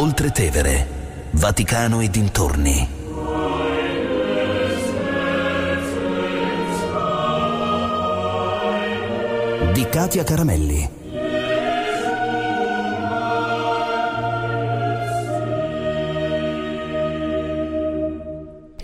[0.00, 0.86] Oltre Tevere,
[1.32, 2.88] Vaticano e dintorni.
[9.74, 10.99] Di Katia Caramelli.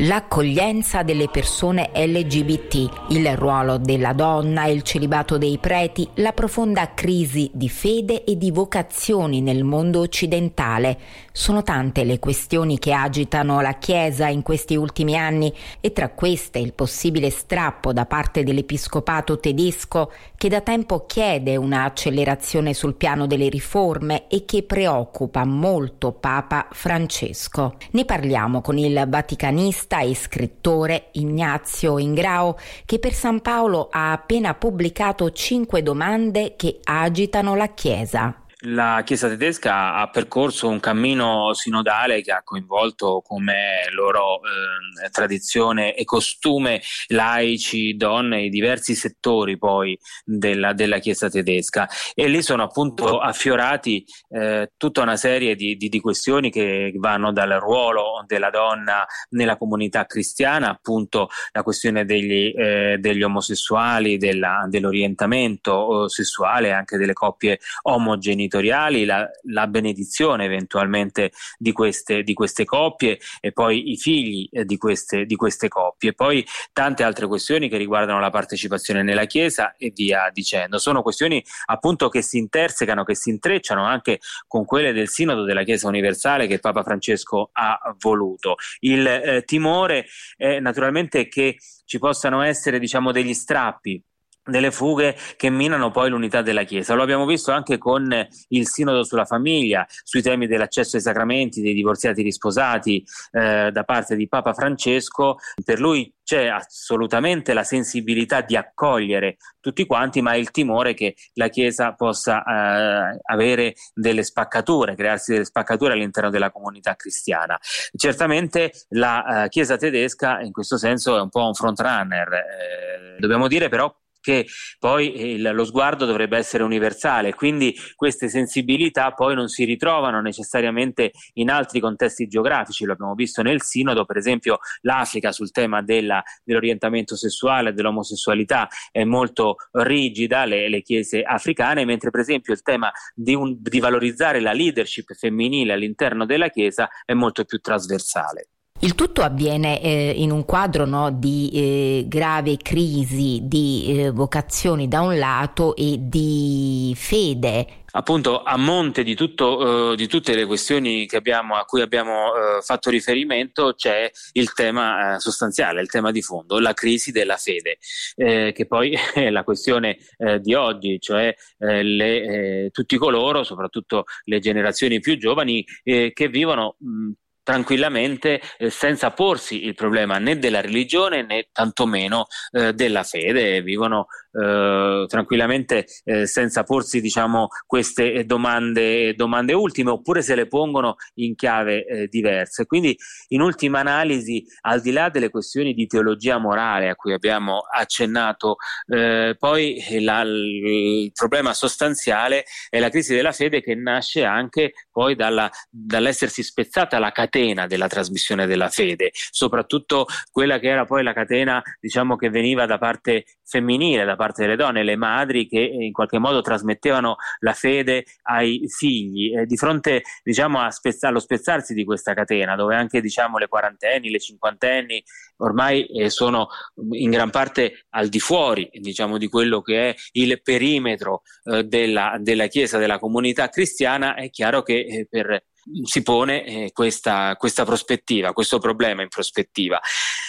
[0.07, 7.50] L'accoglienza delle persone LGBT, il ruolo della donna, il celibato dei preti, la profonda crisi
[7.52, 10.96] di fede e di vocazioni nel mondo occidentale.
[11.38, 16.59] Sono tante le questioni che agitano la Chiesa in questi ultimi anni e tra queste
[16.59, 23.50] il possibile strappo da parte dell'episcopato tedesco che da tempo chiede un'accelerazione sul piano delle
[23.50, 27.76] riforme e che preoccupa molto Papa Francesco.
[27.90, 32.56] Ne parliamo con il vaticanista e scrittore Ignazio Ingrao,
[32.87, 39.29] che per San Paolo ha appena pubblicato cinque domande che agitano la Chiesa la Chiesa
[39.29, 46.80] tedesca ha percorso un cammino sinodale che ha coinvolto come loro eh, tradizione e costume
[47.09, 51.88] laici, donne, i diversi settori poi della, della, Chiesa tedesca.
[52.15, 57.33] E lì sono appunto affiorati eh, tutta una serie di, di, di, questioni che vanno
[57.33, 64.66] dal ruolo della donna nella comunità cristiana, appunto la questione degli, eh, degli omosessuali, della,
[64.69, 72.65] dell'orientamento sessuale, anche delle coppie omogenitoriali genitoriali, la, la benedizione eventualmente di queste, di queste,
[72.65, 77.69] coppie e poi i figli eh, di, queste, di queste coppie, poi tante altre questioni
[77.69, 80.78] che riguardano la partecipazione nella Chiesa e via dicendo.
[80.78, 85.62] Sono questioni appunto che si intersecano, che si intrecciano anche con quelle del Sinodo della
[85.62, 88.56] Chiesa universale che Papa Francesco ha voluto.
[88.81, 90.06] Il eh, timore
[90.37, 94.03] è naturalmente che ci possano essere diciamo degli strappi
[94.47, 96.94] delle fughe che minano poi l'unità della Chiesa.
[96.94, 101.75] Lo abbiamo visto anche con il Sinodo sulla famiglia, sui temi dell'accesso ai sacramenti, dei
[101.75, 105.37] divorziati risposati eh, da parte di Papa Francesco.
[105.65, 111.49] Per lui c'è assolutamente la sensibilità di accogliere tutti quanti, ma il timore che la
[111.49, 117.56] Chiesa possa eh, avere delle spaccature, crearsi delle spaccature all'interno della comunità cristiana.
[117.97, 122.33] Certamente la eh, Chiesa tedesca in questo senso è un po' un frontrunner.
[122.33, 123.93] Eh, dobbiamo dire però
[124.26, 124.48] che
[124.81, 131.12] poi il, lo sguardo dovrebbe essere universale, quindi queste sensibilità poi non si ritrovano necessariamente
[131.34, 136.20] in altri contesti geografici, lo abbiamo visto nel Sinodo, per esempio l'Africa sul tema della,
[136.42, 142.91] dell'orientamento sessuale, dell'omosessualità è molto rigida, le, le chiese africane, mentre per esempio il tema
[143.14, 148.48] di, un, di valorizzare la leadership femminile all'interno della Chiesa è molto più trasversale.
[148.81, 154.87] Il tutto avviene eh, in un quadro no, di eh, grave crisi di eh, vocazioni
[154.87, 157.84] da un lato e di fede.
[157.92, 162.60] Appunto, a monte di, tutto, eh, di tutte le questioni abbiamo, a cui abbiamo eh,
[162.60, 167.78] fatto riferimento, c'è il tema eh, sostanziale, il tema di fondo, la crisi della fede,
[168.14, 169.97] che poi è la questione
[170.41, 177.10] di oggi, cioè le, tutti coloro, soprattutto le generazioni più giovani, che vivono mh,
[177.47, 184.09] tranquillamente eh, senza porsi il problema né della religione né tantomeno eh, della fede, vivono
[184.33, 191.37] eh, tranquillamente eh, senza porsi diciamo, queste domande, domande, ultime oppure se le pongono in
[191.37, 192.67] chiave eh, diverse.
[192.67, 192.97] Quindi
[193.29, 198.56] in ultima analisi, al di là delle questioni di teologia morale a cui abbiamo accennato,
[198.89, 205.15] eh, poi la, il problema sostanziale è la crisi della fede che nasce anche poi
[205.15, 211.03] dalla, dall'essersi spezzata la catena catena della trasmissione della fede, soprattutto quella che era poi
[211.03, 215.61] la catena diciamo, che veniva da parte femminile, da parte delle donne, le madri che
[215.61, 219.37] in qualche modo trasmettevano la fede ai figli.
[219.37, 224.11] E di fronte diciamo, spezz- allo spezzarsi di questa catena, dove anche diciamo, le quarantenni,
[224.11, 225.03] le cinquantenni
[225.39, 226.49] ormai eh, sono
[226.93, 232.17] in gran parte al di fuori diciamo, di quello che è il perimetro eh, della,
[232.19, 235.43] della Chiesa, della comunità cristiana, è chiaro che eh, per
[235.85, 239.81] si pone eh, questa, questa prospettiva, questo problema in prospettiva.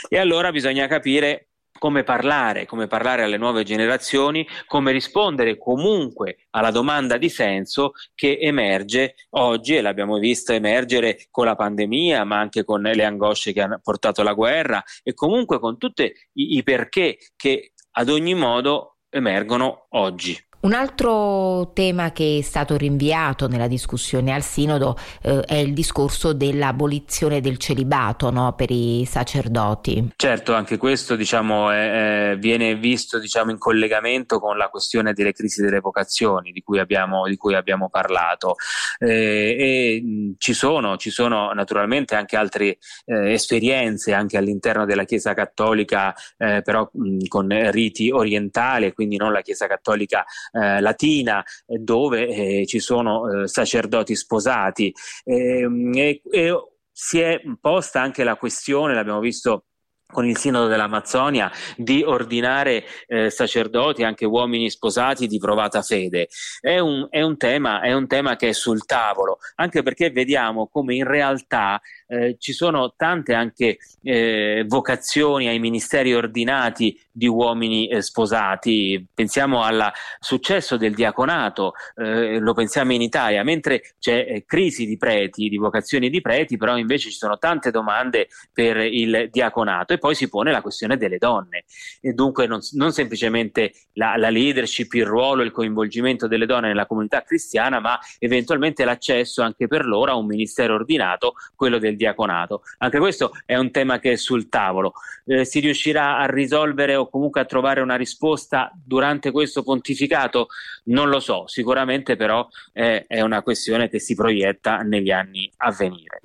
[0.08, 6.72] E allora bisogna capire come parlare, come parlare alle nuove generazioni, come rispondere comunque alla
[6.72, 12.64] domanda di senso che emerge oggi e l'abbiamo visto emergere con la pandemia, ma anche
[12.64, 17.18] con le angosce che hanno portato la guerra e comunque con tutti i, i perché
[17.36, 20.47] che ad ogni modo emergono oggi.
[20.68, 26.34] Un altro tema che è stato rinviato nella discussione al Sinodo eh, è il discorso
[26.34, 30.12] dell'abolizione del celibato no, per i sacerdoti.
[30.18, 35.32] Certo, anche questo diciamo, è, è, viene visto diciamo, in collegamento con la questione delle
[35.32, 38.56] crisi delle vocazioni di cui abbiamo, di cui abbiamo parlato.
[39.00, 45.06] Eh, e mh, ci, sono, ci sono naturalmente anche altre eh, esperienze anche all'interno della
[45.06, 50.26] Chiesa Cattolica, eh, però mh, con riti orientali, quindi non la Chiesa Cattolica
[50.62, 54.94] eh, latina dove eh, ci sono eh, sacerdoti sposati.
[55.26, 56.54] Ehm, e, e
[56.92, 59.66] si è posta anche la questione, l'abbiamo visto
[60.10, 66.30] con il Sinodo dell'Amazzonia di ordinare eh, sacerdoti, anche uomini sposati di provata fede.
[66.62, 70.68] È un, è, un tema, è un, tema, che è sul tavolo, anche perché vediamo
[70.68, 77.90] come in realtà eh, ci sono tante anche eh, vocazioni ai ministeri ordinati di uomini
[77.90, 79.06] eh, sposati.
[79.14, 84.96] Pensiamo al successo del diaconato, eh, lo pensiamo in Italia, mentre c'è eh, crisi di
[84.96, 90.00] preti, di vocazioni di preti, però invece ci sono tante domande per il diaconato e
[90.00, 91.66] poi si pone la questione delle donne
[92.00, 96.86] e dunque non, non semplicemente la, la, leadership, il ruolo, il coinvolgimento delle donne nella
[96.86, 102.62] comunità cristiana, ma eventualmente l'accesso anche per loro a un ministero ordinato, quello del diaconato.
[102.78, 104.94] Anche questo è un tema che è sul tavolo.
[105.26, 110.48] Eh, si riuscirà a risolvere o comunque a trovare una risposta durante questo pontificato?
[110.86, 115.72] Non lo so, sicuramente però è, è una questione che si proietta negli anni a
[115.72, 116.22] venire.